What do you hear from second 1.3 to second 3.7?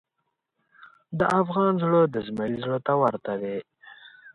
افغان زړه د زمري زړه ته ورته دی.